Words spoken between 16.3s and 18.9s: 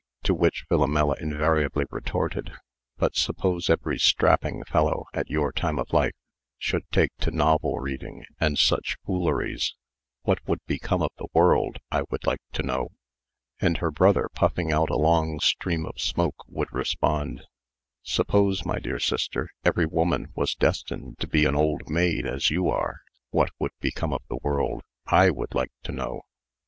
would respond: "Suppose, my